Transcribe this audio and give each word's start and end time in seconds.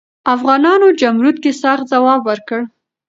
افغانانو 0.35 0.87
جمرود 1.01 1.37
کې 1.43 1.51
سخت 1.61 1.85
ځواب 1.91 2.21
ورکړ. 2.29 2.59